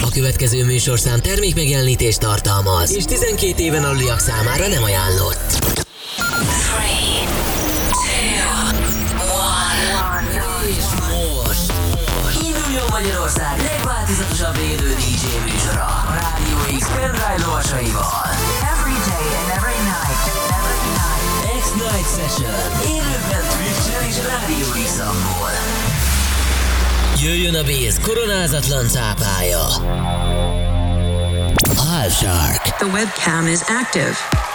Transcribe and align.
A 0.00 0.10
következő 0.12 0.64
műsorszám 0.64 1.20
termék 1.20 1.54
megjelenítést 1.54 2.18
tartalmaz, 2.20 2.94
és 2.94 3.04
12 3.04 3.62
éven 3.62 3.84
aluliak 3.84 4.18
számára 4.20 4.66
nem 4.66 4.82
ajánlott. 4.82 5.76
Magyarország 12.90 13.60
legváltozatosabb 13.62 14.56
élő 14.56 14.94
DJ 14.94 15.24
műsora 15.50 15.84
a 15.84 16.14
Rádió 16.20 16.78
X 16.78 16.86
pendrive 16.86 17.38
lovasaival. 17.46 18.24
Every 18.72 18.98
day 19.10 19.26
and 19.40 19.48
every 19.56 19.80
night, 19.92 20.22
every 20.56 20.82
night. 20.98 21.28
X-Night 21.60 22.08
Session. 22.16 22.60
Élőben 22.94 23.44
Twitch-en 23.52 24.02
és 24.08 24.16
Rádió 24.26 24.68
x 24.84 24.98
Jöjjön 27.22 27.54
a 27.54 27.62
Béz 27.62 27.98
koronázatlan 28.00 28.88
cápája. 28.88 29.66
Shark. 32.10 32.62
The 32.62 32.86
webcam 32.86 33.46
is 33.46 33.62
active. 33.68 34.47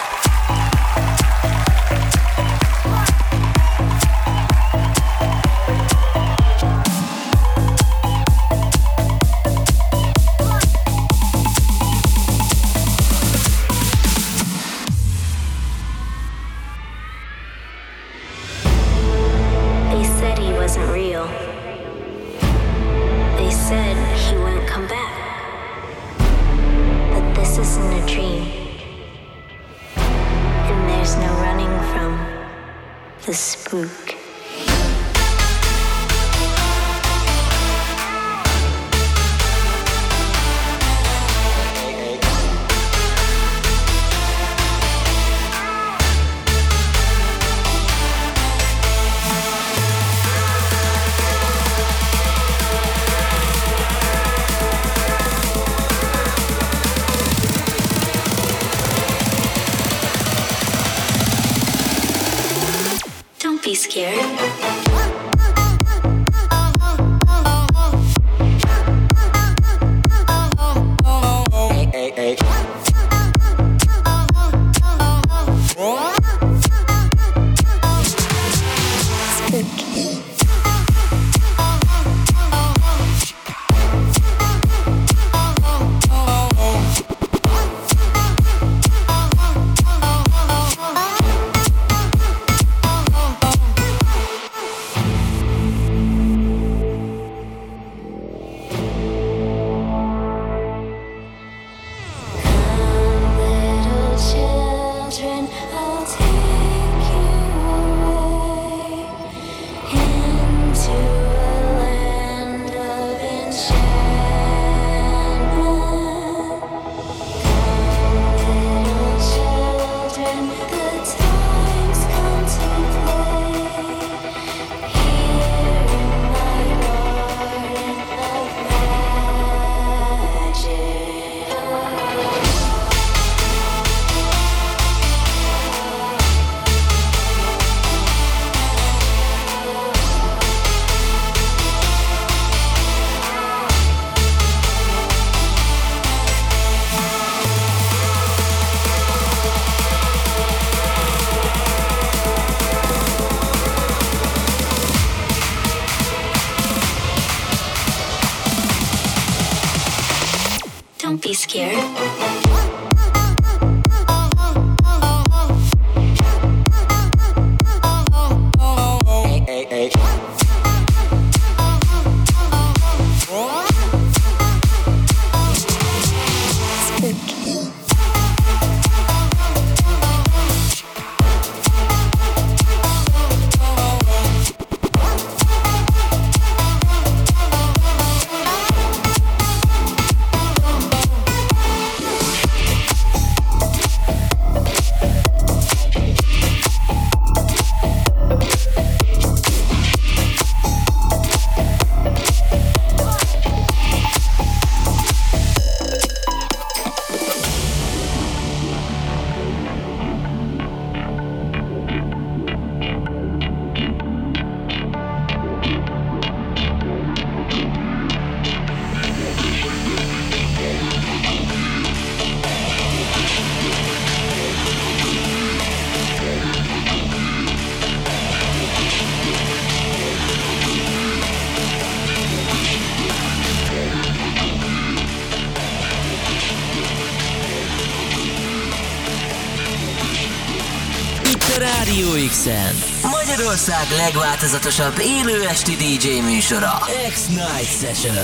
Legváltozatosabb 244.04 244.98
élő 244.98 245.46
esti 245.48 245.72
DJ 245.72 246.20
műsora. 246.20 246.72
X-Night 247.08 247.78
Session. 247.80 248.14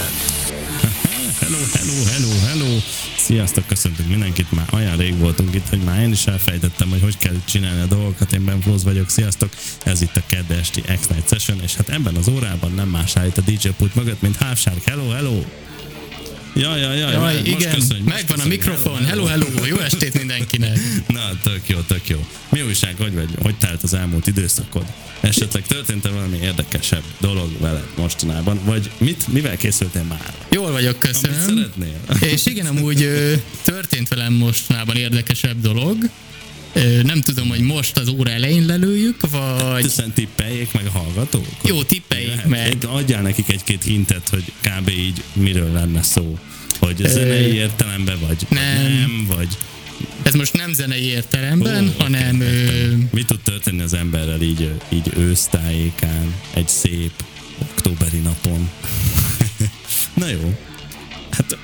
hello, 1.40 1.58
hello, 1.72 2.04
hello, 2.12 2.46
hello. 2.46 2.78
Sziasztok, 3.16 3.66
köszöntünk 3.66 4.08
mindenkit, 4.08 4.52
már 4.52 4.66
olyan 4.72 4.96
rég 4.96 5.18
voltunk 5.18 5.54
itt, 5.54 5.68
hogy 5.68 5.78
már 5.78 6.00
én 6.00 6.10
is 6.10 6.26
elfejtettem, 6.26 6.88
hogy 6.88 7.00
hogy 7.00 7.18
kell 7.18 7.34
csinálni 7.44 7.80
a 7.80 7.86
dolgokat. 7.86 8.32
Én 8.32 8.44
Ben 8.44 8.62
vagyok, 8.84 9.10
sziasztok. 9.10 9.50
Ez 9.84 10.02
itt 10.02 10.16
a 10.16 10.22
kedde 10.26 10.54
esti 10.54 10.80
X-Night 10.80 11.28
Session, 11.28 11.62
és 11.62 11.74
hát 11.74 11.88
ebben 11.88 12.14
az 12.14 12.28
órában 12.28 12.72
nem 12.72 12.88
más 12.88 13.16
állít 13.16 13.38
a 13.38 13.40
DJ 13.40 13.68
pult 13.68 13.94
mögött, 13.94 14.20
mint 14.20 14.36
Hávsárk. 14.36 14.84
Hello, 14.84 15.08
hello. 15.08 15.42
Ja, 16.54 16.76
ja, 16.76 16.92
ja, 16.92 17.10
Jaj, 17.10 17.34
most 17.34 17.46
igen, 17.46 17.74
köszönjük, 17.74 18.04
most 18.04 18.16
megvan 18.16 18.38
a 18.38 18.42
köszönjük. 18.42 18.64
mikrofon. 18.64 19.04
Hello, 19.04 19.24
hello, 19.24 19.46
jó 19.66 19.78
estét 19.78 20.18
mindenkinek. 20.18 20.78
Na, 21.06 21.30
tök 21.42 21.60
jó, 21.66 21.78
tök 21.80 22.08
jó. 22.08 22.26
Mi 22.48 22.62
újság, 22.62 22.94
hogy 22.98 23.14
vagy? 23.14 23.28
Hogy 23.42 23.54
telt 23.56 23.82
az 23.82 23.94
elmúlt 23.94 24.26
időszakod? 24.26 24.84
Esetleg 25.20 25.66
történt-e 25.66 26.08
valami 26.08 26.38
érdekesebb 26.42 27.02
dolog 27.20 27.50
veled 27.60 27.84
mostanában? 27.96 28.60
Vagy 28.64 28.90
mit, 28.98 29.28
mivel 29.28 29.56
készültél 29.56 30.02
már? 30.02 30.34
Jól 30.50 30.70
vagyok, 30.72 30.96
Amit 31.04 31.12
köszönöm. 31.20 31.40
szeretnél? 31.46 32.28
És 32.30 32.46
igen, 32.46 32.66
amúgy 32.66 33.08
történt 33.62 34.08
velem 34.08 34.32
mostanában 34.32 34.96
érdekesebb 34.96 35.60
dolog. 35.60 35.96
Nem 37.02 37.20
tudom, 37.20 37.48
hogy 37.48 37.60
most 37.60 37.96
az 37.98 38.08
óra 38.08 38.30
elején 38.30 38.66
lelőjük, 38.66 39.30
vagy... 39.30 39.82
Hiszen 39.82 40.12
tippeljék 40.12 40.72
meg 40.72 40.86
a 40.86 40.90
hallgatók? 40.98 41.46
Jó, 41.64 41.82
tippeljék 41.82 42.08
Lehet. 42.26 42.46
meg. 42.46 42.66
Egy- 42.66 42.84
Adjál 42.88 43.22
nekik 43.22 43.48
egy-két 43.48 43.82
hintet, 43.82 44.28
hogy 44.28 44.44
kb. 44.62 44.88
így 44.88 45.22
miről 45.32 45.72
lenne 45.72 46.02
szó. 46.02 46.38
Hogy 46.78 46.96
zenei 47.06 47.52
értelemben 47.54 48.18
vagy, 48.20 48.46
vagy 48.48 48.58
nem. 48.58 48.92
nem, 48.92 49.26
vagy 49.36 49.48
Ez 50.22 50.34
most 50.34 50.52
nem 50.52 50.72
zenei 50.72 51.04
értelemben, 51.04 51.88
Ó, 51.88 52.02
hanem 52.02 52.36
oké, 52.36 52.44
ö. 52.46 52.92
Mi 53.12 53.24
tud 53.24 53.40
történni 53.40 53.80
az 53.82 53.94
emberrel 53.94 54.42
így, 54.42 54.70
így 54.88 55.12
ősztájékán, 55.16 56.34
egy 56.54 56.68
szép 56.68 57.12
októberi 57.58 58.18
napon? 58.18 58.70
Na 60.20 60.28
jó, 60.28 60.58
hát 61.30 61.56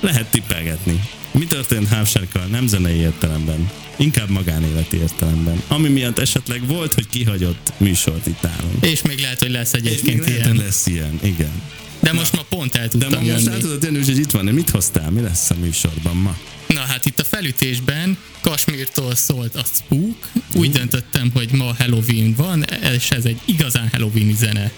lehet 0.00 0.26
tippelgetni. 0.30 1.00
Mi 1.32 1.44
történt 1.44 1.88
Hávsárkkal 1.88 2.44
nem 2.44 2.66
zenei 2.66 2.96
értelemben, 2.96 3.70
inkább 3.96 4.28
magánéleti 4.30 4.96
értelemben. 4.96 5.62
Ami 5.68 5.88
miatt 5.88 6.18
esetleg 6.18 6.66
volt, 6.66 6.92
hogy 6.94 7.06
kihagyott 7.08 7.72
műsort 7.76 8.26
itt 8.26 8.42
nálunk. 8.42 8.84
és 8.86 9.02
még 9.02 9.18
lehet, 9.20 9.38
hogy 9.40 9.50
lesz 9.50 9.72
És 9.72 9.80
még 9.82 9.92
egyébként 9.92 10.18
lehet, 10.18 10.34
ilyen. 10.36 10.48
hogy 10.48 10.58
lesz 10.64 10.86
ilyen, 10.86 11.18
igen. 11.22 11.62
De 12.00 12.12
most 12.12 12.32
ma 12.36 12.42
pont 12.48 12.74
el 12.74 12.82
De 12.82 12.88
tudtam 12.88 13.10
ma 13.10 13.18
most 13.32 13.44
jönni. 13.44 13.54
el 13.54 13.60
tudod 13.60 13.82
jönni, 13.82 14.04
hogy 14.04 14.18
itt 14.18 14.30
van, 14.30 14.44
mit 14.44 14.70
hoztál? 14.70 15.10
Mi 15.10 15.20
lesz 15.20 15.50
a 15.50 15.54
műsorban 15.60 16.16
ma? 16.16 16.36
Na 16.66 16.80
hát 16.80 17.06
itt 17.06 17.20
a 17.20 17.24
felütésben 17.24 18.16
Kasmírtól 18.40 19.14
szólt 19.14 19.54
a 19.54 19.62
Spook. 19.74 20.28
Úgy 20.54 20.70
döntöttem, 20.70 21.30
hogy 21.34 21.48
ma 21.52 21.74
Halloween 21.78 22.34
van, 22.36 22.64
és 22.96 23.10
ez 23.10 23.24
egy 23.24 23.40
igazán 23.44 23.88
Halloweeni 23.92 24.34
zene. 24.34 24.70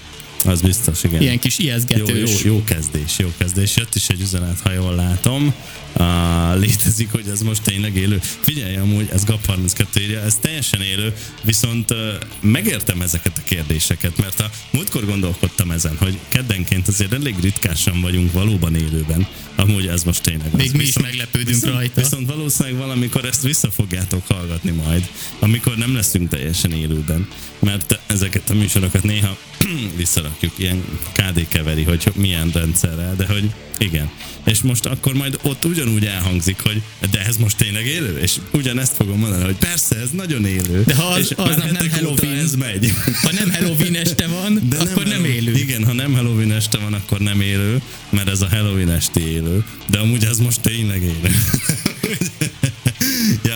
Az 0.45 0.61
biztos, 0.61 1.05
igen. 1.05 1.21
Ilyen 1.21 1.39
kis 1.39 1.59
Jó, 1.59 1.65
ijeszgetős. 1.65 2.43
jó, 2.45 2.53
jó 2.53 2.65
kezdés, 2.65 3.19
jó 3.19 3.33
kezdés. 3.39 3.77
Jött 3.77 3.95
is 3.95 4.09
egy 4.09 4.21
üzenet, 4.21 4.61
ha 4.61 4.73
jól 4.73 4.95
látom. 4.95 5.55
Uh, 5.97 6.61
létezik, 6.61 7.11
hogy 7.11 7.29
ez 7.33 7.41
most 7.41 7.63
tényleg 7.63 7.97
élő. 7.97 8.21
Figyelj, 8.41 8.77
amúgy 8.77 9.09
ez 9.13 9.25
GAP32 9.25 10.01
írja, 10.01 10.21
ez 10.21 10.35
teljesen 10.41 10.81
élő, 10.81 11.15
viszont 11.45 11.91
uh, 11.91 11.99
megértem 12.41 13.03
ezeket 13.03 13.39
a 13.39 13.43
kérdéseket, 13.45 14.17
mert 14.17 14.41
a 14.41 14.51
múltkor 14.71 15.05
gondolkodtam 15.05 15.71
ezen, 15.71 15.97
hogy 15.99 16.19
keddenként 16.29 16.89
azért 16.89 17.13
elég 17.13 17.35
ritkásan 17.41 18.01
vagyunk 18.01 18.33
valóban 18.33 18.75
élőben. 18.75 19.27
Amúgy 19.57 19.87
ez 19.87 20.03
most 20.03 20.23
tényleg 20.23 20.49
az. 20.53 20.59
Még 20.59 20.73
mi 20.73 20.83
is 20.83 20.99
meglepődünk 20.99 21.55
viszont, 21.55 21.75
rajta. 21.75 22.01
Viszont 22.01 22.27
valószínűleg 22.27 22.79
valamikor 22.79 23.25
ezt 23.25 23.43
vissza 23.43 23.71
fogjátok 23.71 24.27
hallgatni 24.27 24.71
majd, 24.71 25.11
amikor 25.39 25.77
nem 25.77 25.95
leszünk 25.95 26.29
teljesen 26.29 26.73
élőben, 26.73 27.29
mert 27.59 27.99
ezeket 28.07 28.51
a 28.51 28.55
műsorokat 28.55 29.03
néha 29.03 29.37
visszarakjuk, 29.97 30.53
ilyen 30.57 30.85
KD 31.13 31.49
keveri, 31.49 31.83
hogy 31.83 32.13
milyen 32.15 32.51
rendszerrel, 32.55 33.17
de 33.17 33.27
hogy 33.27 33.51
igen. 33.81 34.11
És 34.45 34.61
most 34.63 34.87
akkor 34.87 35.15
majd 35.15 35.39
ott 35.43 35.65
ugyanúgy 35.65 36.05
elhangzik, 36.07 36.61
hogy 36.61 36.83
de 37.11 37.25
ez 37.27 37.37
most 37.37 37.57
tényleg 37.57 37.87
élő? 37.87 38.19
És 38.19 38.37
ugyanezt 38.53 38.93
fogom 38.97 39.19
mondani, 39.19 39.45
hogy 39.45 39.55
persze, 39.57 39.97
ez 39.97 40.11
nagyon 40.11 40.47
élő. 40.47 40.83
De 40.87 40.95
ha 40.95 41.03
az- 41.05 41.19
és 41.19 41.31
aznap 41.37 41.71
nem 41.71 41.91
Halloween. 41.91 42.37
ez 42.39 42.55
megy. 42.55 42.93
Ha 43.23 43.33
nem 43.33 43.51
Halloween 43.53 43.95
este 43.95 44.27
van, 44.27 44.63
De 44.69 44.77
akkor 44.77 45.05
nem, 45.05 45.13
Halloween- 45.13 45.35
élő. 45.35 45.53
Igen, 45.57 45.85
ha 45.85 45.93
nem 45.93 46.13
Halloween 46.15 46.53
este 46.53 46.79
van, 46.79 46.93
akkor 46.95 47.19
nem 47.19 47.41
élő, 47.41 47.81
mert 48.11 48.29
ez 48.29 48.41
a 48.43 48.49
Halloween 48.51 48.91
esti 48.91 49.21
élő. 49.21 49.65
De 49.91 49.99
amúgy 49.99 50.25
ez 50.25 50.39
most 50.39 50.61
tényleg 50.61 51.03
élő. 51.03 51.35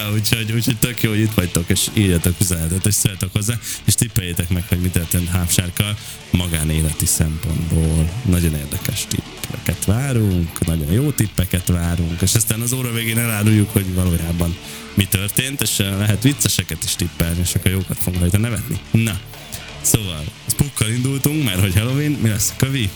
Ja, 0.05 0.13
úgyhogy, 0.13 0.53
úgyhogy 0.53 0.77
tök 0.79 1.03
jó, 1.03 1.11
hogy 1.11 1.21
itt 1.21 1.35
vagytok, 1.35 1.69
és 1.69 1.89
írjatok 1.93 2.35
üzenetet, 2.41 2.87
és 2.87 2.95
szóljatok 2.95 3.33
hozzá, 3.33 3.55
és 3.85 3.95
tippeljétek 3.95 4.49
meg, 4.49 4.65
hogy 4.69 4.79
mi 4.79 4.89
történt 4.89 5.29
Hápsárkkal 5.29 5.97
magánéleti 6.31 7.07
szempontból. 7.07 8.11
Nagyon 8.25 8.55
érdekes 8.55 9.07
tippeket 9.09 9.85
várunk, 9.85 10.67
nagyon 10.67 10.93
jó 10.93 11.11
tippeket 11.11 11.69
várunk, 11.69 12.21
és 12.21 12.35
aztán 12.35 12.61
az 12.61 12.73
óra 12.73 12.93
végén 12.93 13.19
eláruljuk, 13.19 13.71
hogy 13.71 13.95
valójában 13.95 14.57
mi 14.95 15.05
történt, 15.05 15.61
és 15.61 15.79
eh, 15.79 15.99
lehet 15.99 16.23
vicceseket 16.23 16.85
is 16.85 16.95
tippelni, 16.95 17.41
és 17.41 17.55
akkor 17.55 17.71
jókat 17.71 17.99
fogunk 17.99 18.21
rajta 18.21 18.39
nevetni. 18.39 18.79
Na, 18.91 19.21
Szóval, 19.81 20.25
Spookkal 20.47 20.89
indultunk, 20.89 21.45
mert 21.45 21.61
hogy 21.61 21.75
Halloween, 21.75 22.11
mi 22.11 22.29
lesz 22.29 22.51
a 22.51 22.57
kövi? 22.57 22.91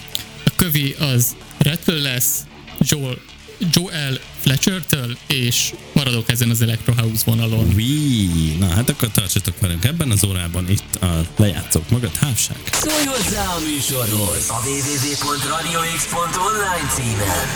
A 0.44 0.50
kövi 0.56 0.94
az 0.98 1.36
Rattle 1.58 1.94
lesz, 1.94 2.44
Joel, 2.80 3.18
Joel 3.58 4.18
Fletcher-től, 4.40 5.16
és 5.26 5.72
maradok 5.92 6.30
ezen 6.30 6.50
az 6.50 6.60
Electro 6.60 6.94
House 6.94 7.22
vonalon. 7.24 7.72
Wii. 7.74 8.56
Na 8.58 8.66
hát 8.66 8.88
akkor 8.88 9.08
tartsatok 9.08 9.60
velünk 9.60 9.84
ebben 9.84 10.10
az 10.10 10.24
órában 10.24 10.70
itt 10.70 10.94
a 11.00 11.20
lejátszók 11.36 11.90
mögött 11.90 12.16
hávság. 12.16 12.56
Szólj 12.72 13.04
hozzá 13.04 13.44
a 13.44 13.58
műsorhoz 13.58 14.44
a 14.48 14.60
www.radiox.online 14.66 16.88
címen. 16.94 17.48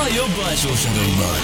A 0.00 0.06
jobb 0.14 0.38
alsó 0.44 0.74
sarokban. 0.74 1.38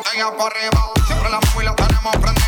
botella 0.00 0.30
para 0.36 0.46
arriba. 0.46 0.90
Siempre 1.06 1.30
la 1.30 1.40
fuimos 1.40 1.76
la 1.78 1.86
tenemos 1.86 2.16
prendida. 2.16 2.39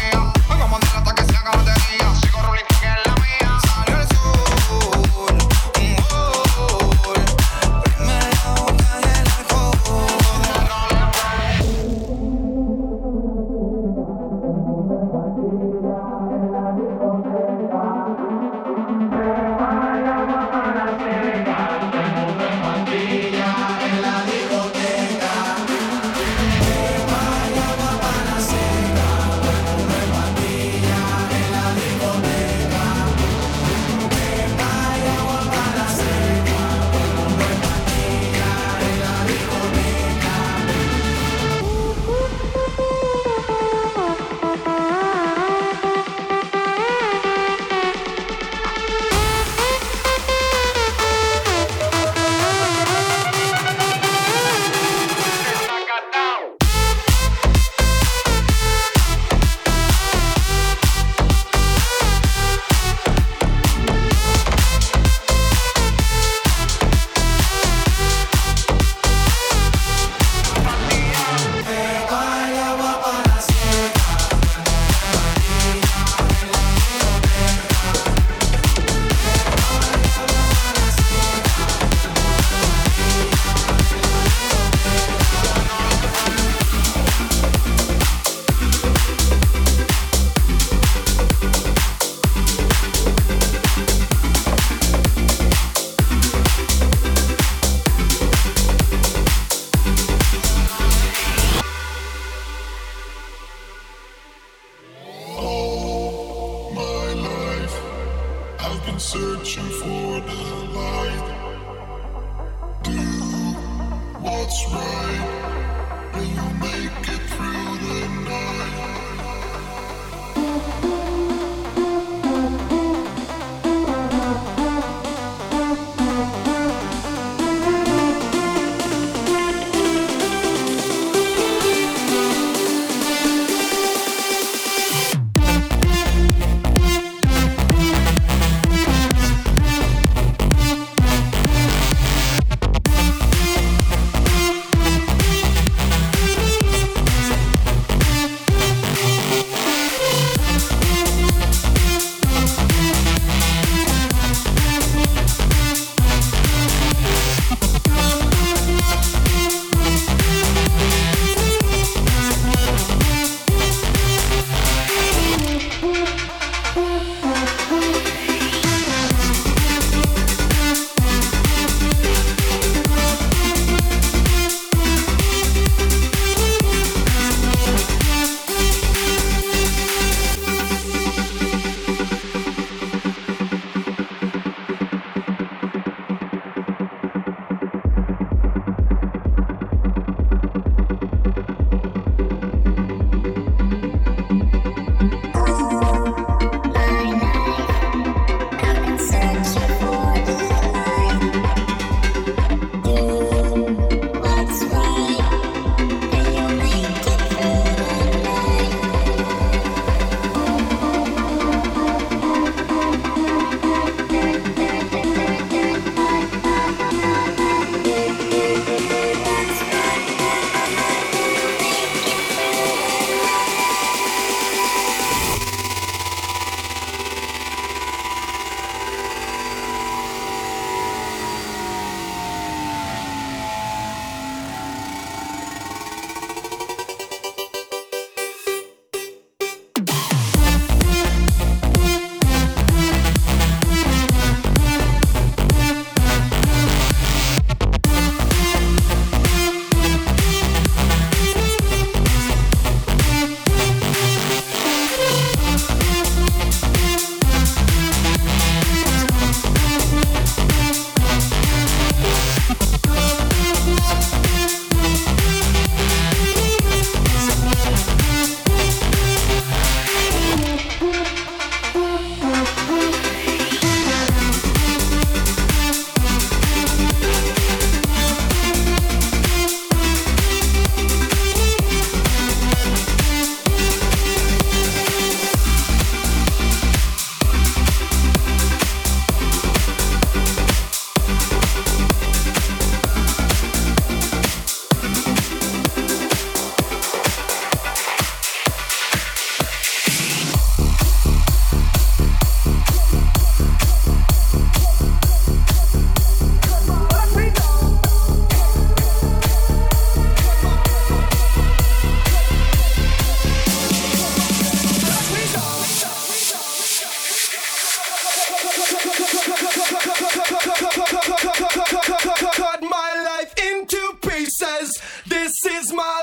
says, 324.26 324.70
This 325.06 325.32
is 325.50 325.72
my 325.72 326.01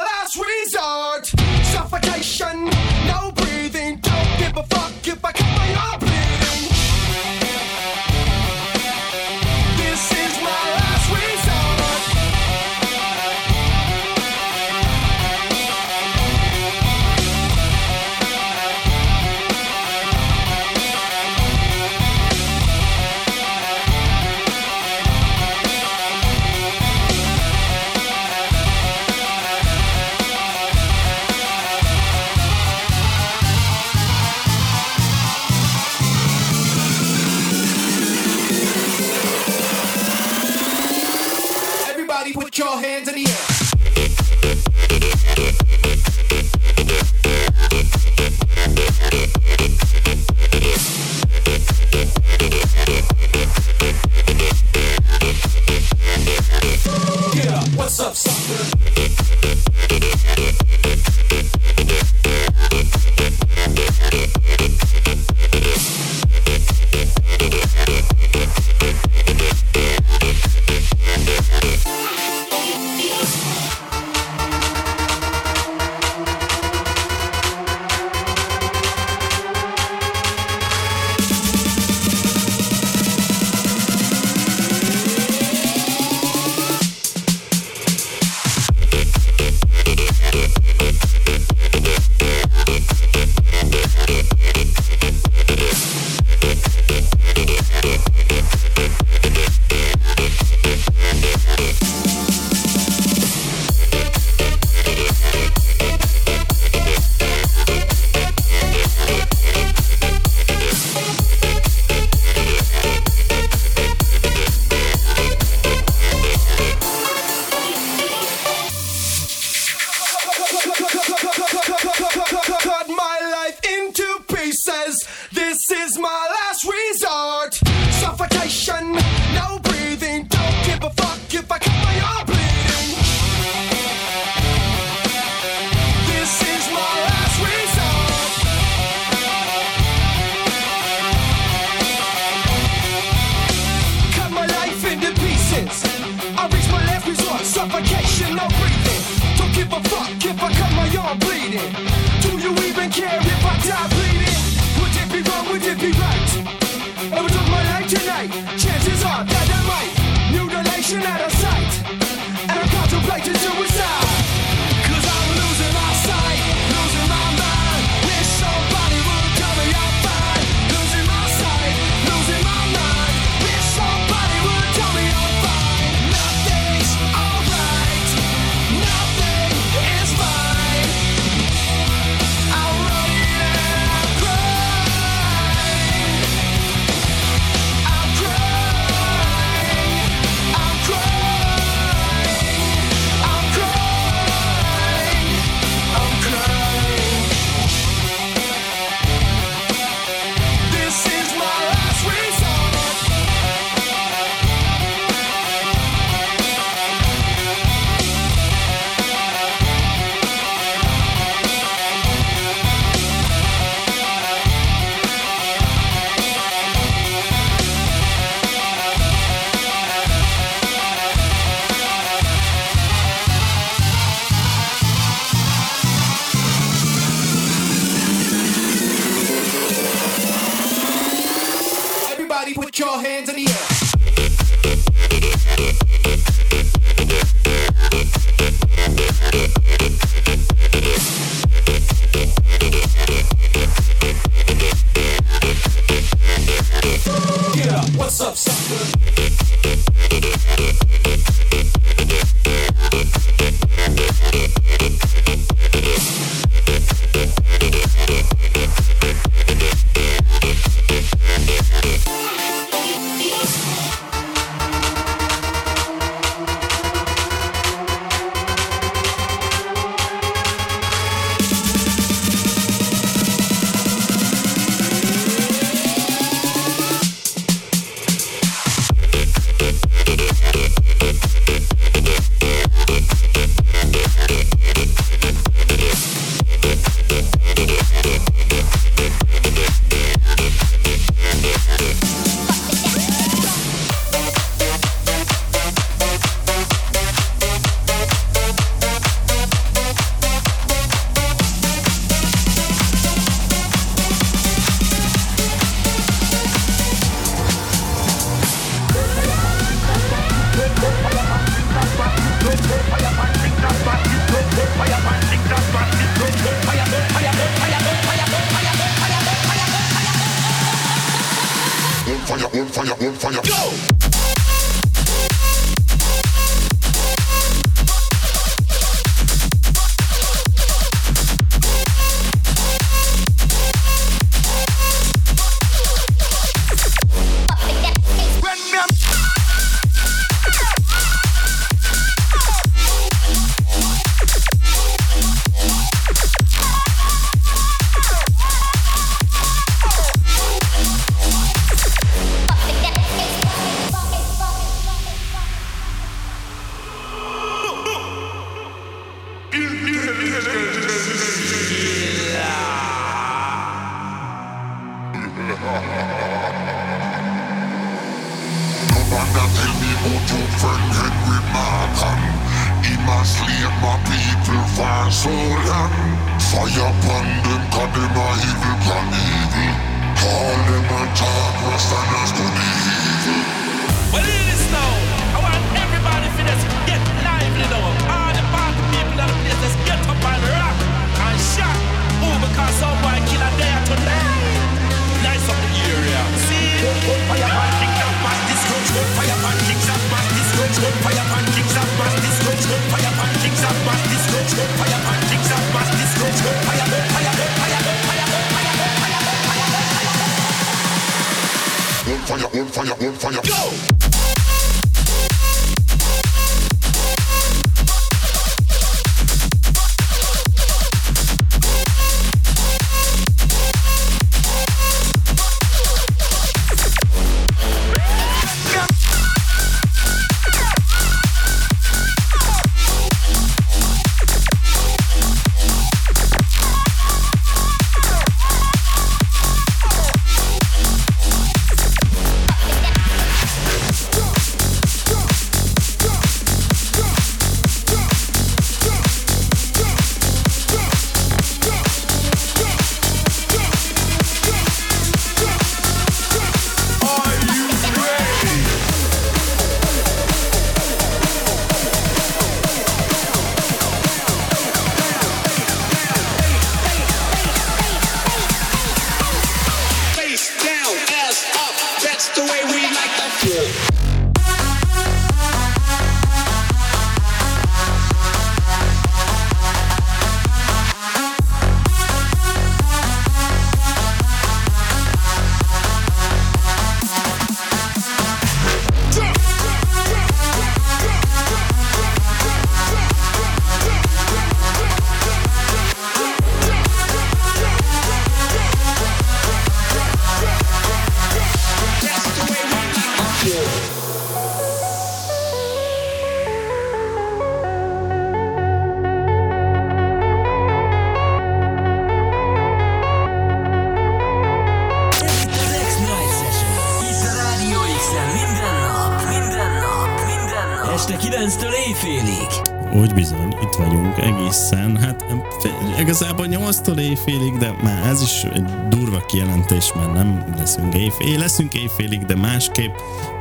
éjfélig, 527.25 527.57
de 527.57 527.75
már 527.83 528.07
ez 528.07 528.21
is 528.21 528.43
egy 528.43 528.87
durva 528.89 529.25
kijelentés, 529.25 529.93
mert 529.93 530.13
nem 530.13 530.53
leszünk 530.57 530.95
éjfélig, 530.95 531.37
leszünk 531.37 531.73
éjfélig, 531.73 532.25
de 532.25 532.35
másképp, 532.35 532.93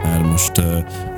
már 0.02 0.22
most 0.22 0.58
uh, 0.58 0.64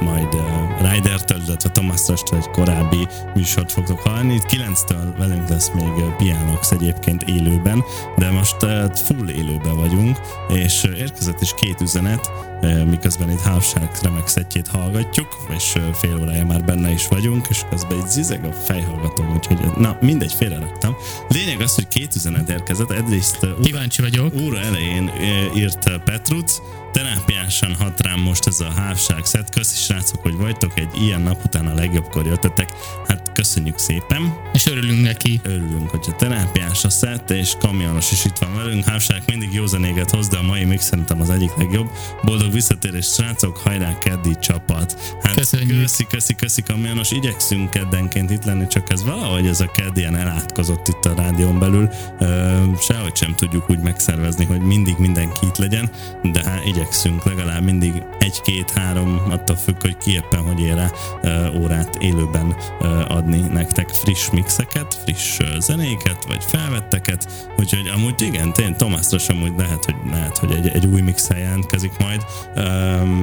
majd 0.00 0.34
uh, 0.34 0.79
Ryder-től, 0.80 1.40
illetve 1.46 1.70
Thomas 1.70 2.08
Rastól 2.08 2.38
egy 2.38 2.50
korábbi 2.50 3.06
műsort 3.34 3.72
fogtok 3.72 4.00
hallani, 4.00 4.34
itt 4.34 4.46
9-től 4.48 5.14
velünk 5.18 5.48
lesz 5.48 5.70
még 5.74 6.04
Pianox 6.16 6.70
egyébként 6.70 7.22
élőben, 7.22 7.84
de 8.16 8.30
most 8.30 8.62
uh, 8.62 8.94
full 8.94 9.28
élőben 9.28 9.76
vagyunk, 9.76 10.18
és 10.48 10.82
uh, 10.82 10.98
érkezett 10.98 11.40
is 11.40 11.54
két 11.54 11.80
üzenet, 11.80 12.30
uh, 12.62 12.84
miközben 12.84 13.30
itt 13.30 13.40
Half 13.40 13.66
Shark 13.66 14.02
remek 14.02 14.28
szettjét 14.28 14.68
hallgatjuk, 14.68 15.28
és 15.56 15.74
fél 15.94 16.18
órája 16.20 16.46
már 16.46 16.64
benne 16.64 16.90
is 16.90 17.08
vagyunk, 17.08 17.46
és 17.48 17.62
közben 17.70 17.98
egy 17.98 18.08
zizeg 18.08 18.44
a 18.44 18.52
fejhallgatóm, 18.52 19.32
úgyhogy 19.34 19.58
na, 19.76 19.96
mindegy, 20.00 20.32
félreraktam. 20.32 20.96
Lényeg 21.28 21.60
az, 21.60 21.74
hogy 21.74 21.88
két 21.88 22.14
üzenet 22.14 22.48
érkezett, 22.48 22.90
egyrészt 22.90 23.46
Kíváncsi 23.62 24.02
vagyok. 24.02 24.34
óra 24.42 24.58
elején 24.58 25.10
írt 25.56 26.00
Petruc, 26.04 26.60
terápiásan 26.92 27.74
hat 27.74 28.00
rám 28.00 28.20
most 28.20 28.46
ez 28.46 28.60
a 28.60 28.70
hávság 28.76 29.24
szett. 29.24 29.50
Köszi 29.50 29.76
srácok, 29.76 30.22
hogy 30.22 30.36
vagytok 30.36 30.78
egy 30.78 31.02
ilyen 31.02 31.20
nap 31.20 31.44
után 31.44 31.66
a 31.66 31.74
legjobbkor 31.74 32.26
jöttetek. 32.26 32.70
Hát 33.06 33.32
köszönjük 33.32 33.78
szépen. 33.78 34.34
És 34.52 34.66
örülünk 34.66 35.02
neki. 35.02 35.40
Örülünk, 35.42 35.90
hogyha 35.90 36.16
terápiás 36.16 36.84
a 36.84 36.90
szett, 36.90 37.30
és 37.30 37.52
kamionos 37.58 38.12
is 38.12 38.24
itt 38.24 38.38
van 38.38 38.56
velünk. 38.56 38.84
Hávság 38.84 39.22
mindig 39.26 39.52
jó 39.52 39.66
zenéget 39.66 40.10
hoz, 40.10 40.28
de 40.28 40.36
a 40.36 40.42
mai 40.42 40.64
mix 40.64 40.84
szerintem 40.84 41.20
az 41.20 41.30
egyik 41.30 41.54
legjobb. 41.56 41.90
Boldog 42.22 42.52
visszatérés, 42.52 43.06
srácok, 43.06 43.56
hajrá, 43.56 43.98
keddi 43.98 44.38
csapat. 44.40 45.16
Hát 45.22 45.34
Köszönjük. 45.34 45.80
köszi, 45.80 46.06
köszi, 46.06 46.34
köszi, 46.34 46.62
kamionos. 46.62 47.10
Igyekszünk 47.10 47.70
keddenként 47.70 48.30
itt 48.30 48.44
lenni, 48.44 48.66
csak 48.66 48.92
ez 48.92 49.04
valahogy 49.04 49.46
ez 49.46 49.60
a 49.60 49.70
kedd 49.70 49.96
ilyen 49.96 50.16
elátkozott 50.16 50.88
itt 50.88 51.04
a 51.04 51.14
rádión 51.14 51.58
belül. 51.58 51.90
Ö, 52.18 52.62
sehogy 52.80 53.16
sem 53.16 53.34
tudjuk 53.34 53.70
úgy 53.70 53.78
megszervezni, 53.80 54.44
hogy 54.44 54.60
mindig 54.60 54.94
mindenki 54.98 55.46
itt 55.46 55.56
legyen, 55.56 55.90
de 56.22 56.42
hát 56.44 56.66
igyekszünk 56.80 57.24
legalább 57.24 57.62
mindig 57.62 58.02
egy-két-három, 58.18 59.22
attól 59.30 59.56
függ, 59.56 59.80
hogy 59.80 59.96
ki 59.96 60.12
éppen 60.12 60.40
hogy 60.40 60.60
ér 60.60 60.74
rá 60.74 60.90
ö, 61.22 61.58
órát 61.58 61.96
élőben 61.96 62.56
adni 63.08 63.38
nektek 63.38 63.88
friss 63.88 64.30
mixeket, 64.30 64.94
friss 65.04 65.38
zenéket, 65.58 66.24
vagy 66.28 66.44
felvetteket, 66.44 67.50
úgyhogy 67.58 67.90
amúgy 67.94 68.22
igen, 68.22 68.52
tényleg 68.52 68.76
Tomászra 68.76 69.18
sem 69.18 69.42
úgy 69.42 69.52
lehet, 69.56 69.84
hogy, 69.84 69.94
lehet, 70.10 70.38
hogy 70.38 70.52
egy, 70.52 70.68
egy 70.68 70.86
új 70.86 71.00
mixel 71.00 71.38
jelentkezik 71.38 71.92
majd, 71.98 72.24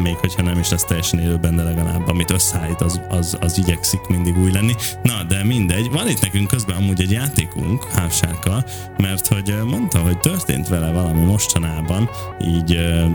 még 0.03 0.15
hogyha 0.15 0.41
nem 0.41 0.59
is 0.59 0.69
lesz 0.69 0.83
teljesen 0.83 1.19
élőben, 1.19 1.55
de 1.55 1.63
legalább 1.63 2.07
amit 2.07 2.31
összeállít, 2.31 2.81
az, 2.81 3.01
az, 3.09 3.37
az 3.39 3.57
igyekszik 3.57 4.07
mindig 4.07 4.37
új 4.37 4.51
lenni. 4.51 4.73
Na, 5.03 5.23
de 5.23 5.43
mindegy, 5.43 5.91
van 5.91 6.09
itt 6.09 6.21
nekünk 6.21 6.47
közben 6.47 6.75
amúgy 6.75 7.01
egy 7.01 7.11
játékunk, 7.11 7.83
Hávsárka, 7.83 8.63
mert 8.97 9.27
hogy 9.27 9.55
mondta, 9.65 9.99
hogy 9.99 10.19
történt 10.19 10.67
vele 10.67 10.91
valami 10.91 11.25
mostanában, 11.25 12.09
így 12.41 12.75
ö, 12.75 13.05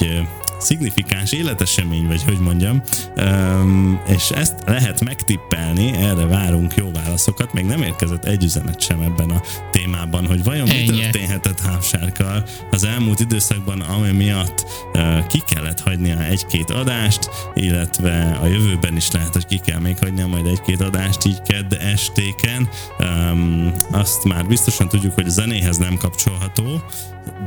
egy 0.00 0.26
szignifikáns 0.62 1.32
életesemény, 1.32 2.06
vagy 2.06 2.22
hogy 2.22 2.38
mondjam, 2.38 2.82
Öm, 3.14 4.00
és 4.06 4.30
ezt 4.30 4.54
lehet 4.66 5.04
megtippelni, 5.04 5.92
erre 5.92 6.26
várunk 6.26 6.74
jó 6.74 6.90
válaszokat, 6.92 7.52
még 7.52 7.64
nem 7.64 7.82
érkezett 7.82 8.24
egy 8.24 8.44
üzenet 8.44 8.80
sem 8.80 9.00
ebben 9.00 9.30
a 9.30 9.40
témában, 9.70 10.26
hogy 10.26 10.44
vajon 10.44 10.68
mi 10.68 10.84
történhetett 10.84 11.60
Hávsárkkal 11.60 12.44
az 12.70 12.84
elmúlt 12.84 13.20
időszakban, 13.20 13.80
ami 13.80 14.10
miatt 14.10 14.66
ö, 14.92 15.18
ki 15.28 15.42
kellett 15.48 15.80
hagynia 15.80 16.24
egy-két 16.24 16.70
adást, 16.70 17.30
illetve 17.54 18.38
a 18.42 18.46
jövőben 18.46 18.96
is 18.96 19.10
lehet, 19.10 19.32
hogy 19.32 19.46
ki 19.46 19.60
kell 19.64 19.78
még 19.78 19.98
hagynia 19.98 20.26
majd 20.26 20.46
egy-két 20.46 20.80
adást 20.80 21.24
így 21.24 21.42
kedd 21.42 21.74
estéken. 21.74 22.68
Öm, 22.98 23.72
azt 23.90 24.24
már 24.24 24.46
biztosan 24.46 24.88
tudjuk, 24.88 25.14
hogy 25.14 25.26
a 25.26 25.30
zenéhez 25.30 25.76
nem 25.76 25.96
kapcsolható, 25.96 26.82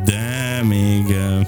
de 0.06 0.60
még 0.64 1.10
ö, 1.10 1.40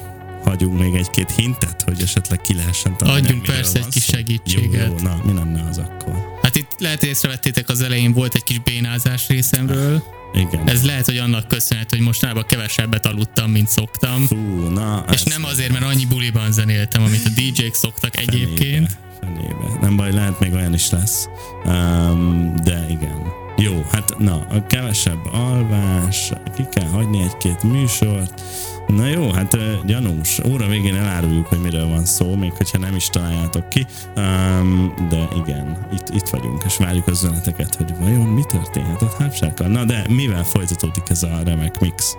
hagyunk 0.48 0.80
még 0.80 0.94
egy-két 0.94 1.32
hintet, 1.32 1.82
hogy 1.82 2.02
esetleg 2.02 2.42
ki 2.42 2.54
lehessen 2.54 2.98
találni. 2.98 3.22
Adjunk 3.22 3.44
persze 3.44 3.80
egy 3.80 3.88
kis 3.88 4.04
segítséget. 4.04 4.88
Jó, 4.88 4.96
jó, 4.98 5.04
na, 5.04 5.22
mi 5.24 5.34
lenne 5.34 5.64
az 5.70 5.78
akkor? 5.78 6.40
Hát 6.42 6.56
itt 6.56 6.76
lehet 6.78 7.04
észrevettétek 7.04 7.70
az 7.70 7.82
elején 7.82 8.14
volt 8.14 8.36
egy 8.36 8.44
kis 8.44 8.60
bénázás 8.60 9.28
részemről. 9.28 10.04
Igen. 10.34 10.70
Ez 10.70 10.86
lehet, 10.86 11.06
hogy 11.06 11.18
annak 11.18 11.48
köszönhető, 11.48 11.98
hogy 11.98 12.06
mostanában 12.06 12.46
kevesebbet 12.48 13.06
aludtam, 13.06 13.52
mint 13.52 13.68
szoktam. 13.68 14.26
Fú, 14.26 14.68
na, 14.70 15.06
És 15.12 15.24
nem 15.24 15.44
azért, 15.44 15.72
mert 15.72 15.86
annyi 15.86 16.06
buliban 16.06 16.52
zenéltem, 16.52 17.04
amit 17.04 17.26
a 17.26 17.30
DJ-k 17.30 17.74
szoktak 17.74 18.18
egyébként. 18.18 18.98
Fenébe, 19.20 19.46
fenébe. 19.50 19.80
Nem 19.82 19.96
baj, 19.96 20.12
lehet 20.12 20.40
még 20.40 20.54
olyan 20.54 20.74
is 20.74 20.90
lesz. 20.90 21.28
Um, 21.66 22.54
de 22.64 22.86
igen. 22.90 23.46
Jó, 23.58 23.86
hát 23.92 24.18
na, 24.18 24.46
a 24.50 24.66
kevesebb 24.66 25.26
alvás, 25.32 26.32
ki 26.56 26.64
kell 26.72 26.88
hagyni 26.88 27.22
egy-két 27.22 27.64
műsort. 27.64 28.42
Na 28.88 29.08
jó, 29.08 29.32
hát 29.32 29.54
ö, 29.54 29.74
gyanús. 29.86 30.40
Óra 30.46 30.68
végén 30.68 30.96
eláruljuk, 30.96 31.48
hogy 31.48 31.60
miről 31.60 31.88
van 31.88 32.06
szó, 32.06 32.36
még 32.36 32.52
hogyha 32.52 32.78
nem 32.78 32.96
is 32.96 33.10
találjátok 33.10 33.70
ki. 33.70 33.86
Um, 34.16 34.94
de 35.10 35.28
igen, 35.46 35.88
itt, 35.94 36.10
itt 36.10 36.28
vagyunk, 36.28 36.64
és 36.66 36.78
várjuk 36.78 37.08
az 37.08 37.24
üzeneteket, 37.24 37.76
hogy 37.76 37.94
vajon 38.00 38.28
mi 38.28 38.44
történhetett 38.48 39.14
Hápsárkkal. 39.14 39.68
Na 39.68 39.86
de 39.86 40.06
mivel 40.10 40.44
folytatódik 40.44 41.04
ez 41.10 41.24
a 41.24 41.42
remek 41.44 41.80
mix? 41.80 42.18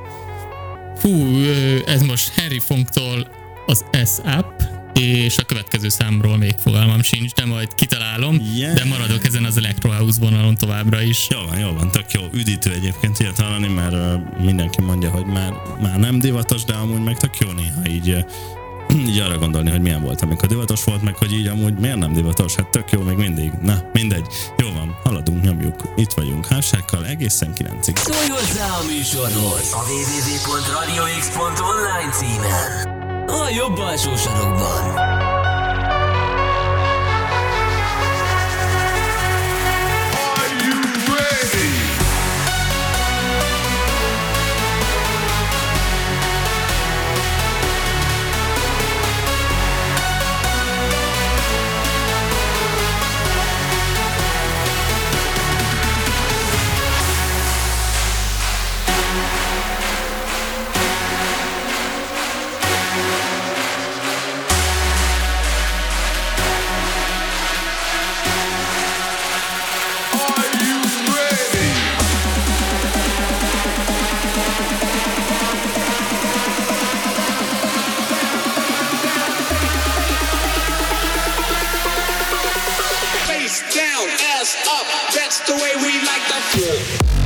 Fú, 0.96 1.11
ez 1.87 2.02
most 2.02 2.40
Henry 2.40 2.59
Funktól 2.59 3.26
az 3.66 3.85
S-App, 4.04 4.61
és 4.98 5.38
a 5.38 5.42
következő 5.42 5.88
számról 5.88 6.37
még 6.37 6.54
fogalmam 6.62 7.02
sincs, 7.02 7.32
de 7.32 7.44
majd 7.44 7.74
kitalálom, 7.74 8.40
Yeah. 8.54 8.74
de 8.74 8.84
maradok 8.84 9.26
ezen 9.26 9.44
az 9.44 9.56
Electro 9.56 9.90
House 9.90 10.20
vonalon 10.20 10.54
továbbra 10.54 11.02
is. 11.02 11.26
Jó 11.30 11.38
van, 11.48 11.58
jó 11.58 11.72
van, 11.72 11.90
tök 11.90 12.12
jó. 12.12 12.22
Üdítő 12.32 12.72
egyébként 12.72 13.18
ilyet 13.18 13.40
hallani, 13.40 13.68
mert 13.68 13.92
uh, 13.92 14.20
mindenki 14.44 14.80
mondja, 14.80 15.11
hogy 15.11 15.24
már, 15.24 15.52
már 15.80 15.98
nem 15.98 16.18
divatos, 16.18 16.64
de 16.64 16.72
amúgy 16.72 17.02
meg 17.02 17.16
tök 17.16 17.38
jó 17.38 17.50
néha 17.50 17.87
így, 17.88 18.11
uh, 18.11 18.24
így 19.08 19.18
arra 19.18 19.38
gondolni, 19.38 19.70
hogy 19.70 19.80
milyen 19.80 20.02
volt, 20.02 20.20
amikor 20.20 20.48
divatos 20.48 20.84
volt, 20.84 21.02
meg 21.02 21.16
hogy 21.16 21.32
így 21.32 21.46
amúgy 21.46 21.74
miért 21.74 21.98
nem 21.98 22.12
divatos, 22.12 22.54
hát 22.54 22.68
tök 22.68 22.90
jó 22.90 23.02
még 23.02 23.16
mindig. 23.16 23.50
Na, 23.62 23.82
mindegy. 23.92 24.26
Jó 24.56 24.72
van, 24.72 24.96
haladunk, 25.04 25.42
nyomjuk. 25.42 25.92
Itt 25.96 26.12
vagyunk 26.12 26.46
hássákkal 26.46 27.06
egészen 27.06 27.54
kilencig. 27.54 27.96
Szólj 27.96 28.28
hozzá 28.28 28.66
a 28.66 28.82
műsorhoz 28.94 29.72
a 29.72 29.82
www.radiox.online 29.88 32.11
címen. 32.12 32.97
A 33.29 33.51
jobb 33.51 33.79
alsó 33.79 34.17
sarokban. 34.17 35.28
the 85.48 85.54
way 85.54 85.72
we 85.76 85.94
like 86.04 86.28
to 86.52 87.17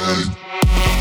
say. 0.00 0.99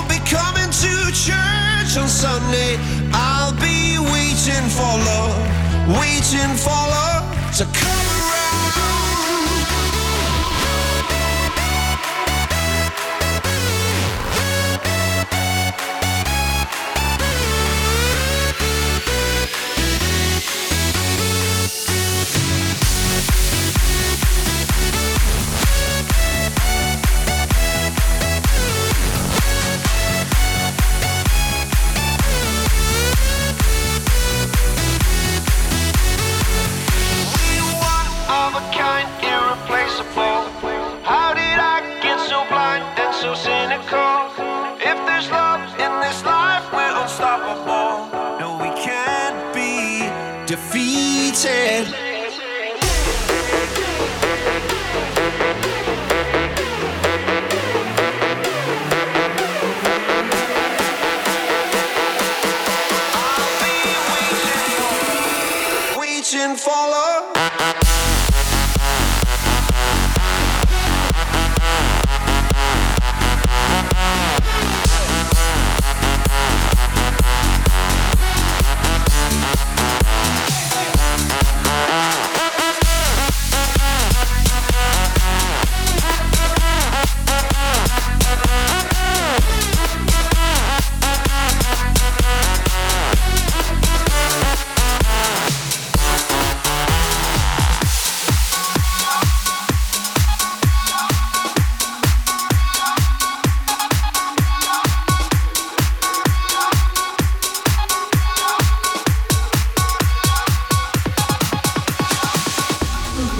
won't 0.00 0.08
be 0.08 0.18
coming 0.30 0.70
to 0.70 1.12
church 1.12 1.96
on 1.98 2.08
Sunday. 2.08 2.78
I'll 3.12 3.52
be 3.54 3.98
waiting 3.98 4.68
for 4.70 4.92
love, 5.10 5.98
waiting 5.98 6.56
for 6.56 6.70
love 6.70 7.56
to 7.58 7.64
come. 7.78 7.99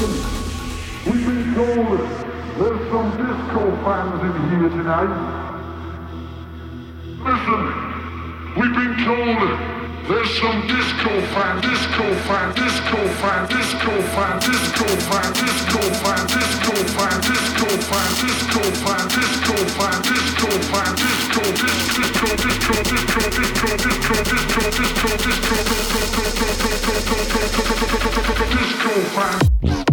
listen, 0.01 1.13
we've 1.13 1.27
been 1.27 1.55
told 1.55 1.99
that 1.99 2.09
there's 2.57 2.83
some 2.91 3.11
disco 3.21 3.63
fans 3.85 4.21
in 4.25 4.33
here 4.49 4.69
tonight. 4.71 5.13
Listen, 7.21 7.63
we've 8.57 8.77
been 8.81 8.97
told 9.05 9.45
there's 10.09 10.33
some 10.41 10.59
disco 10.67 11.13
fan, 11.37 11.61
disco 11.61 12.07
fan, 12.25 12.49
disco 12.57 12.97
fan, 13.21 13.47
disco 13.49 13.93
fan, 14.17 14.39
disco 14.41 14.89
fan, 15.05 15.29
disco 15.37 15.83
fan, 16.01 16.27
disco 16.33 16.75
fan, 16.97 17.21
disco 17.21 17.69
fan, 17.93 18.09
disco 18.25 18.57
fan, 18.81 19.05
disco 19.13 19.57
fan, 19.77 20.01
disco 20.01 20.49
fan, 20.73 20.91
disco, 20.97 21.45
disco, 21.61 22.01
disco, 22.01 22.41
disco, 22.41 22.77
disco, 22.89 23.21
disco, 23.21 23.69
disco, 23.77 24.25
disco, 24.25 24.65
disco, 24.71 25.13
disco, 25.21 25.45
disco, 25.45 25.91
disco 28.57 28.95
fan. 29.15 29.90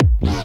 Bye. 0.00 0.44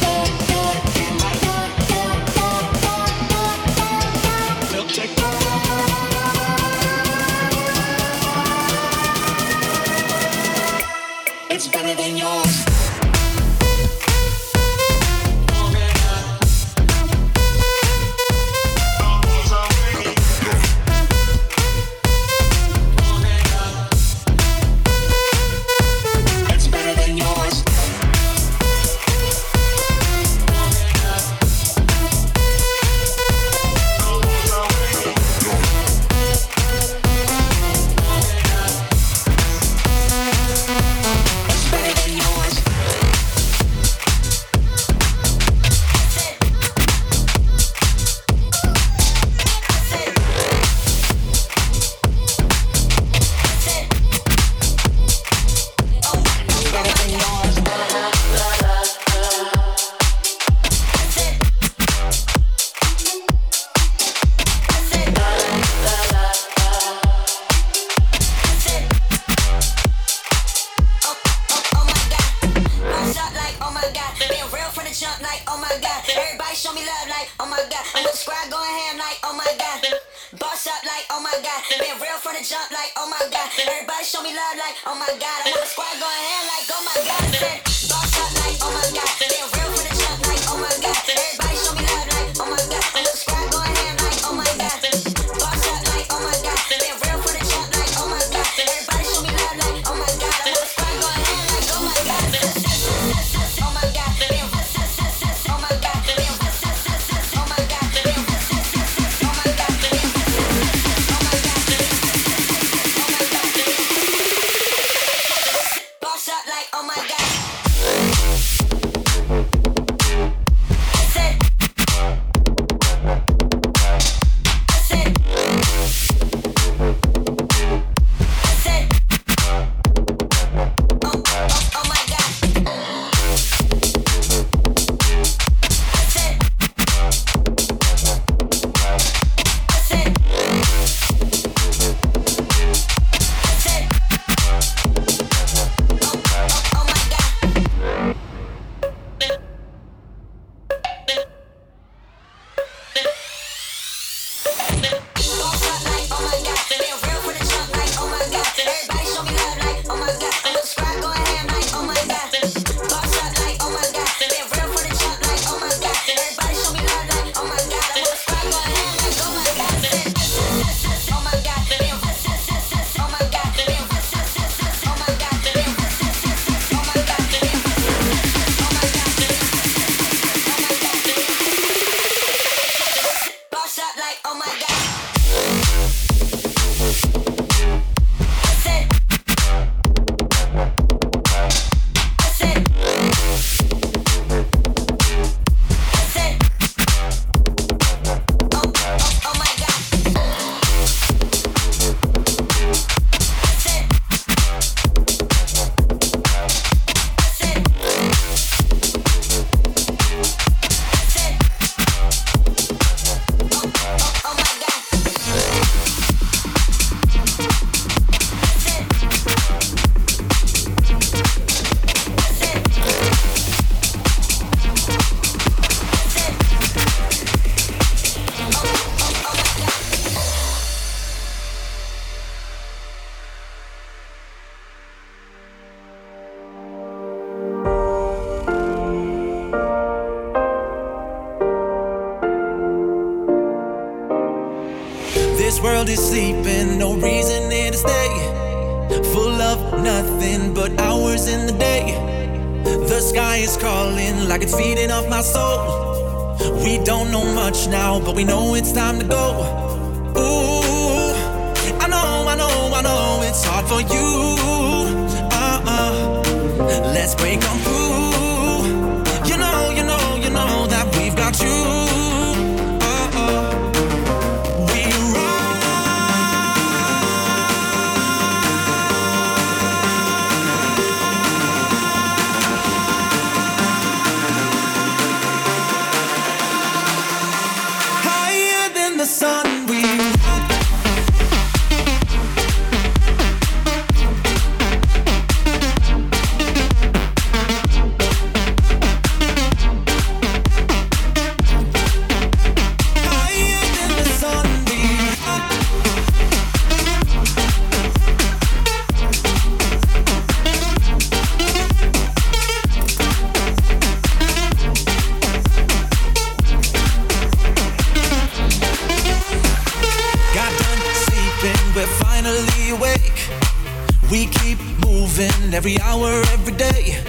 We 324.11 324.25
keep 324.25 324.59
moving 324.85 325.53
every 325.53 325.79
hour, 325.79 326.09
every 326.33 326.51
day. 326.51 327.01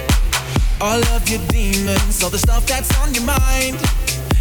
All 0.79 1.03
of 1.15 1.27
your 1.27 1.41
demons, 1.49 2.23
all 2.23 2.29
the 2.29 2.37
stuff 2.37 2.65
that's 2.65 2.97
on 3.01 3.13
your 3.13 3.25
mind, 3.25 3.77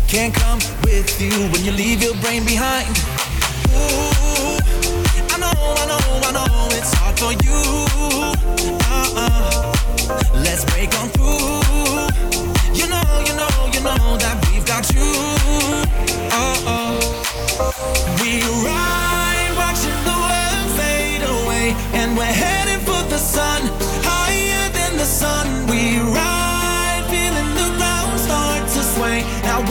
can't 0.06 0.32
come 0.32 0.60
with 0.84 1.20
you 1.20 1.32
when 1.50 1.64
you 1.64 1.72
leave 1.72 2.04
your 2.04 2.14
brain 2.22 2.44
behind. 2.44 2.86
Ooh, 3.74 4.58
I 5.34 5.38
know, 5.42 5.50
I 5.50 5.86
know, 5.90 6.20
I 6.22 6.30
know 6.38 6.68
it's 6.70 6.94
hard 6.94 7.18
for 7.18 7.32
you. 7.42 7.58
Uh-uh, 8.86 9.72
let's 10.44 10.64
break 10.66 10.94
on 11.00 11.08
through. 11.10 11.66
You 12.78 12.86
know, 12.86 13.24
you 13.26 13.34
know, 13.34 13.70
you 13.74 13.80
know 13.82 14.16
that 14.22 14.38
we've 14.46 14.64
got 14.64 14.86
you. 14.94 15.10
Uh-uh, 16.30 16.94
we 18.22 18.30
ride, 18.64 19.52
watching 19.58 20.04
the 20.06 20.11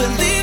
believe 0.02 0.41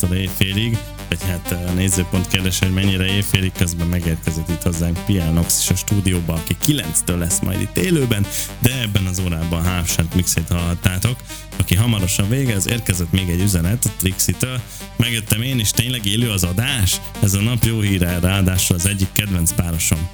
8 0.00 0.12
éjfélig, 0.12 0.78
vagy 1.08 1.22
hát 1.22 1.52
a 1.52 1.72
nézőpont 1.72 2.28
kérdés, 2.28 2.58
hogy 2.58 2.72
mennyire 2.72 3.04
éjfélig, 3.04 3.52
közben 3.52 3.86
megérkezett 3.86 4.48
itt 4.48 4.62
hozzánk 4.62 5.04
Piel 5.06 5.32
Nox 5.32 5.60
is 5.62 5.70
a 5.70 5.74
stúdióba, 5.74 6.32
aki 6.32 6.56
9-től 6.66 7.18
lesz 7.18 7.40
majd 7.40 7.60
itt 7.60 7.76
élőben, 7.76 8.26
de 8.58 8.80
ebben 8.80 9.06
az 9.06 9.20
órában 9.24 9.64
Half 9.64 9.90
Shark 9.90 10.14
mixét 10.14 10.48
hallhattátok, 10.48 11.16
aki 11.56 11.74
hamarosan 11.74 12.28
végez, 12.28 12.68
érkezett 12.68 13.12
még 13.12 13.28
egy 13.28 13.40
üzenet 13.40 13.84
a 13.84 13.90
Trixitől, 13.96 14.60
megjöttem 14.96 15.42
én 15.42 15.58
is, 15.58 15.70
tényleg 15.70 16.06
élő 16.06 16.30
az 16.30 16.44
adás? 16.44 17.00
Ez 17.22 17.34
a 17.34 17.40
nap 17.40 17.64
jó 17.64 17.80
híre, 17.80 18.18
ráadásul 18.18 18.76
az 18.76 18.86
egyik 18.86 19.12
kedvenc 19.12 19.52
párosom. 19.52 20.08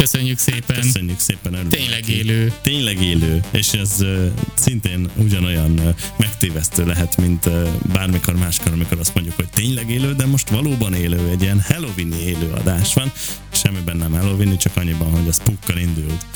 Köszönjük 0.00 0.38
szépen. 0.38 0.80
Köszönjük 0.80 1.18
szépen, 1.18 1.52
örülök. 1.52 1.70
Tényleg 1.70 2.08
élő. 2.08 2.52
Tényleg 2.62 3.02
élő, 3.02 3.40
és 3.50 3.72
ez 3.72 3.96
uh, 4.00 4.26
szintén 4.54 5.10
ugyanolyan 5.16 5.78
uh, 5.78 5.94
megtévesztő 6.16 6.86
lehet, 6.86 7.16
mint 7.16 7.46
uh, 7.46 7.68
bármikor 7.92 8.36
máskor, 8.36 8.72
amikor 8.72 8.98
azt 8.98 9.14
mondjuk, 9.14 9.36
hogy 9.36 9.48
tényleg 9.48 9.90
élő, 9.90 10.14
de 10.14 10.26
most 10.26 10.48
valóban 10.48 10.94
élő, 10.94 11.30
egy 11.30 11.42
ilyen 11.42 11.60
halloween 11.60 12.12
élő 12.12 12.50
adás 12.52 12.94
van. 12.94 13.12
Semmiben 13.52 13.96
nem 13.96 14.12
halloween 14.12 14.56
csak 14.56 14.76
annyiban, 14.76 15.10
hogy 15.10 15.28
a 15.28 15.32
spookkal 15.32 15.76
indult. 15.76 16.26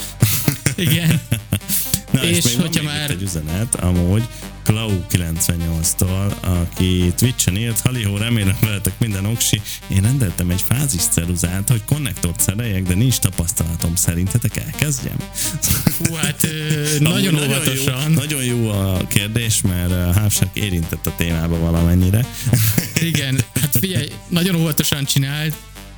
Igen. 0.77 1.21
Na, 2.15 2.25
és, 2.25 2.37
És 2.37 2.45
még 2.45 2.61
hogyha 2.61 2.83
már- 2.83 3.11
egy 3.11 3.23
üzenet, 3.23 3.75
amúgy 3.75 4.29
Klau98-tól, 4.67 6.33
aki 6.41 7.13
Twitch-en 7.17 7.57
írt, 7.57 7.81
Halihó, 7.81 8.17
remélem 8.17 8.57
veletek 8.61 8.93
minden 8.99 9.27
oksi. 9.27 9.61
Én 9.89 10.03
rendeltem 10.03 10.51
egy 10.51 10.63
fázis 10.69 11.03
ceruzát, 11.03 11.69
hogy 11.69 11.85
konnektort 11.85 12.41
szereljek, 12.41 12.83
de 12.83 12.95
nincs 12.95 13.19
tapasztalatom. 13.19 13.95
Szerintetek 13.97 14.57
elkezdjem? 14.57 15.17
Hú, 15.99 16.15
hát 16.15 16.43
ö, 16.45 16.81
Amúgy 16.87 17.01
nagyon 17.01 17.35
Jó, 17.35 17.45
óvatosan. 17.45 18.11
nagyon 18.13 18.45
jó 18.45 18.69
a 18.71 19.07
kérdés, 19.07 19.61
mert 19.61 20.17
Hávság 20.17 20.49
érintett 20.53 21.07
a 21.07 21.15
témába 21.17 21.59
valamennyire. 21.59 22.27
Igen, 23.01 23.41
hát 23.61 23.77
figyelj, 23.81 24.09
nagyon 24.29 24.55
óvatosan 24.55 25.05
csináld, 25.05 25.55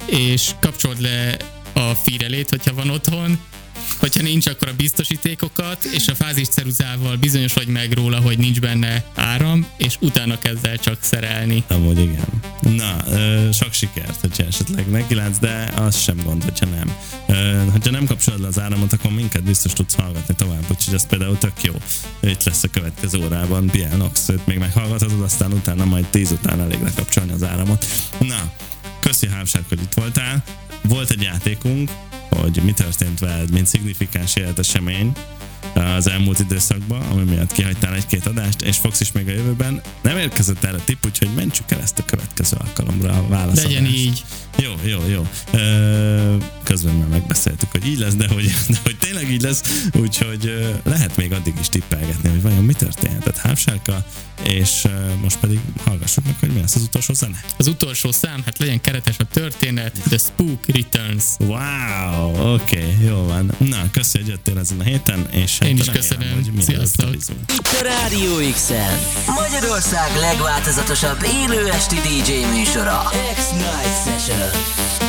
és 0.07 0.51
kapcsold 0.61 1.01
le 1.01 1.37
a 1.73 1.95
fírelét, 1.95 2.51
hogyha 2.51 2.75
van 2.75 2.91
otthon, 2.91 3.39
hogyha 3.99 4.23
nincs, 4.23 4.47
akkor 4.47 4.69
a 4.69 4.75
biztosítékokat, 4.77 5.85
és 5.85 6.09
a 6.09 6.15
fázis 6.15 6.49
ceruzával 6.49 7.17
bizonyos 7.17 7.53
vagy 7.53 7.67
meg 7.67 7.93
róla, 7.93 8.21
hogy 8.21 8.39
nincs 8.39 8.61
benne 8.61 9.05
áram, 9.15 9.67
és 9.77 9.97
utána 10.01 10.39
kezd 10.39 10.67
el 10.67 10.77
csak 10.77 10.99
szerelni. 11.01 11.65
Amúgy 11.69 11.99
igen. 11.99 12.27
Na, 12.61 12.97
ö, 13.09 13.49
sok 13.53 13.73
sikert, 13.73 14.21
hogyha 14.21 14.45
esetleg 14.45 14.89
megilátsz, 14.91 15.39
de 15.39 15.73
az 15.77 16.01
sem 16.03 16.17
gond, 16.25 16.43
hogyha 16.43 16.67
nem. 16.67 16.97
Ö, 17.27 17.71
hogyha 17.71 17.91
nem 17.91 18.07
kapcsolod 18.07 18.41
le 18.41 18.47
az 18.47 18.61
áramot, 18.61 18.93
akkor 18.93 19.11
minket 19.11 19.43
biztos 19.43 19.73
tudsz 19.73 19.95
hallgatni 19.95 20.35
tovább, 20.35 20.65
úgyhogy 20.71 20.95
ez 20.95 21.07
például 21.07 21.39
tök 21.39 21.63
jó. 21.63 21.73
Itt 22.21 22.45
lesz 22.45 22.63
a 22.63 22.69
következő 22.69 23.25
órában 23.25 23.67
Biel 23.67 23.97
Nox, 23.97 24.29
őt 24.29 24.47
még 24.47 24.59
meghallgathatod, 24.59 25.23
aztán 25.23 25.53
utána 25.53 25.85
majd 25.85 26.07
tíz 26.07 26.31
után 26.31 26.61
elég 26.61 26.83
lekapcsolni 26.83 27.33
az 27.33 27.43
áramot. 27.43 27.87
Na, 28.19 28.53
köszi 29.01 29.29
Hámság, 29.29 29.65
hogy 29.69 29.81
itt 29.81 29.95
voltál. 29.95 30.45
Volt 30.83 31.11
egy 31.11 31.23
játékunk, 31.23 31.91
hogy 32.41 32.61
mi 32.65 32.73
történt 32.73 33.19
veled, 33.19 33.51
mint 33.51 33.67
szignifikáns 33.67 34.37
életesemény 34.37 35.13
az 35.75 36.11
elmúlt 36.11 36.39
időszakban, 36.39 37.03
ami 37.03 37.23
miatt 37.23 37.53
kihagytál 37.53 37.95
egy-két 37.95 38.27
adást, 38.27 38.63
és 38.63 38.77
fogsz 38.77 39.01
is 39.01 39.13
még 39.13 39.29
a 39.29 39.33
jövőben. 39.33 39.81
Nem 40.03 40.17
érkezett 40.17 40.65
erre 40.65 40.79
tipp, 40.85 41.05
úgyhogy 41.05 41.29
mentsük 41.35 41.71
el 41.71 41.81
ezt 41.81 41.99
a 41.99 42.05
következő 42.05 42.57
alkalomra 42.65 43.13
a 43.13 43.29
válaszadást. 43.29 43.67
Legyen 43.67 43.87
így. 43.87 44.25
Jó, 44.57 44.73
jó, 44.85 44.99
jó. 45.09 45.27
Közben 46.63 46.95
már 46.95 47.09
megbeszéltük, 47.09 47.71
hogy 47.71 47.87
így 47.87 47.99
lesz, 47.99 48.15
de 48.15 48.29
hogy, 48.29 48.45
de 48.69 48.79
hogy 48.83 48.97
tényleg 48.97 49.31
így 49.31 49.43
lesz, 49.43 49.89
úgyhogy 49.95 50.73
lehet 50.85 51.17
még 51.17 51.33
addig 51.33 51.55
is 51.61 51.69
tippelgetni, 51.69 52.29
hogy 52.29 52.43
vajon 52.43 52.65
mi 52.65 52.73
történhetett 52.73 53.37
Hápsárka, 53.37 54.05
és 54.43 54.87
most 55.23 55.39
pedig 55.39 55.61
hallgassuk 55.85 56.25
meg, 56.25 56.37
hogy 56.41 56.53
mi 56.53 56.61
lesz 56.61 56.75
az 56.75 56.83
utolsó 56.83 57.15
zene. 57.15 57.41
Az 57.57 57.67
utolsó 57.67 58.13
szám, 58.13 58.43
hát 58.45 58.59
legyen 58.59 58.81
keretes 58.81 59.19
a 59.19 59.25
történet, 59.25 59.93
The 60.09 60.19
Spook 60.19 60.67
Returns. 60.67 61.25
Wow, 61.39 62.55
oké, 62.55 62.79
okay, 62.79 63.05
jó 63.07 63.25
van. 63.25 63.55
Na, 63.59 63.91
köszi, 63.91 64.19
hogy 64.19 64.29
jöttél 64.29 64.59
ezen 64.59 64.81
a 64.81 64.83
héten, 64.83 65.27
és 65.31 65.56
hát 65.59 65.69
Én 65.69 65.77
is 65.77 65.91
köszönöm. 65.91 66.43
Sziasztok. 66.61 67.15
Itt 67.15 67.69
a 67.81 67.83
Rádió 67.83 68.51
X-en. 68.53 68.99
Magyarország 69.27 70.17
legváltozatosabb 70.21 71.19
élő 71.23 71.69
esti 71.69 71.97
DJ 71.97 72.57
műsora. 72.57 73.03
X-Night 73.35 74.05
Session. 74.05 75.06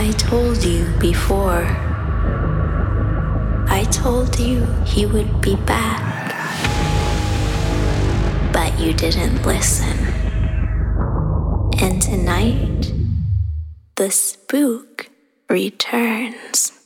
I 0.00 0.12
told 0.12 0.64
you 0.64 0.86
before. 0.98 1.66
I 3.68 3.86
told 3.92 4.40
you 4.40 4.64
he 4.86 5.04
would 5.04 5.42
be 5.42 5.56
back. 5.56 6.32
But 8.50 8.80
you 8.80 8.94
didn't 8.94 9.44
listen. 9.44 9.98
And 11.82 12.00
tonight, 12.00 12.94
the 13.96 14.10
spook 14.10 15.10
returns. 15.50 16.79